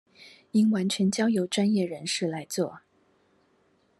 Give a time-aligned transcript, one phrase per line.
[0.53, 2.79] 應完全交由專業人士來做